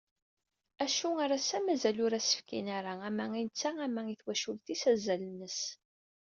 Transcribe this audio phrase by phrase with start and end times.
[0.83, 5.73] Acku ar ass-a mazal ur as-fkin ara, ama i netta ama i twacult-is, azal-nsen.